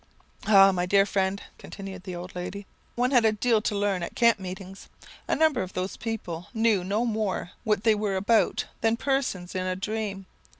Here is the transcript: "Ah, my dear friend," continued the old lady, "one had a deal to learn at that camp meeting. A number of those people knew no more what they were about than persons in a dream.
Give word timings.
"Ah, 0.47 0.71
my 0.71 0.87
dear 0.87 1.05
friend," 1.05 1.43
continued 1.59 2.05
the 2.05 2.15
old 2.15 2.33
lady, 2.35 2.65
"one 2.95 3.11
had 3.11 3.23
a 3.23 3.31
deal 3.31 3.61
to 3.61 3.77
learn 3.77 4.01
at 4.01 4.09
that 4.09 4.15
camp 4.15 4.39
meeting. 4.39 4.75
A 5.27 5.35
number 5.35 5.61
of 5.61 5.73
those 5.73 5.95
people 5.95 6.47
knew 6.55 6.83
no 6.83 7.05
more 7.05 7.51
what 7.63 7.83
they 7.83 7.93
were 7.93 8.15
about 8.15 8.65
than 8.81 8.97
persons 8.97 9.53
in 9.53 9.67
a 9.67 9.75
dream. 9.75 10.25